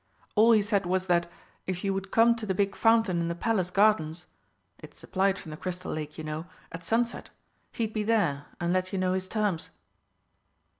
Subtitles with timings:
[0.33, 1.29] All he said was that,
[1.67, 4.25] if you would come to the big fountain in the Palace gardens
[4.79, 7.29] (it's supplied from the Crystal lake, you know) at sunset,
[7.73, 9.69] he'd be there and let you know his terms."